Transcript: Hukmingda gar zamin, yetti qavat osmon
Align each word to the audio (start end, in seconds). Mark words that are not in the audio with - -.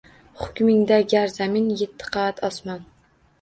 Hukmingda 0.37 0.97
gar 1.13 1.29
zamin, 1.33 1.67
yetti 1.83 2.09
qavat 2.17 2.43
osmon 2.51 2.83